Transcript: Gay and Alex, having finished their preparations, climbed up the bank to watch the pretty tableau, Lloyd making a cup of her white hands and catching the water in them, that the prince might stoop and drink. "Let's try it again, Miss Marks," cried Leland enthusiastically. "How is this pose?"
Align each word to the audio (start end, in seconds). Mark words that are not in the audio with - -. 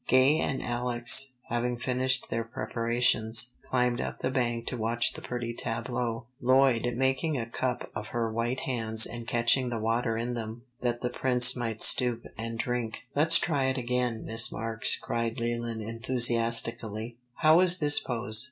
Gay 0.07 0.39
and 0.39 0.63
Alex, 0.63 1.33
having 1.49 1.77
finished 1.77 2.31
their 2.31 2.43
preparations, 2.43 3.51
climbed 3.61 4.01
up 4.01 4.17
the 4.17 4.31
bank 4.31 4.65
to 4.65 4.75
watch 4.75 5.13
the 5.13 5.21
pretty 5.21 5.53
tableau, 5.53 6.25
Lloyd 6.41 6.91
making 6.97 7.37
a 7.37 7.45
cup 7.45 7.91
of 7.93 8.07
her 8.07 8.31
white 8.33 8.61
hands 8.61 9.05
and 9.05 9.27
catching 9.27 9.69
the 9.69 9.77
water 9.77 10.17
in 10.17 10.33
them, 10.33 10.63
that 10.81 11.01
the 11.01 11.11
prince 11.11 11.55
might 11.55 11.83
stoop 11.83 12.25
and 12.35 12.57
drink. 12.57 13.03
"Let's 13.13 13.37
try 13.37 13.65
it 13.65 13.77
again, 13.77 14.25
Miss 14.25 14.51
Marks," 14.51 14.95
cried 14.95 15.37
Leland 15.39 15.83
enthusiastically. 15.83 17.17
"How 17.35 17.59
is 17.59 17.77
this 17.77 17.99
pose?" 17.99 18.39